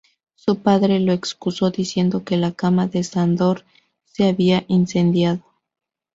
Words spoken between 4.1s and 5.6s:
había incendiado.